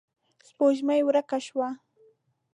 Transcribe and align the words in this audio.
سپوږمۍ 0.47 1.01
ورکه 1.05 1.37
شوه. 1.45 1.67